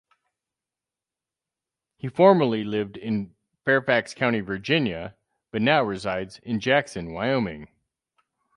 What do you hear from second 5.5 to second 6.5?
but now resides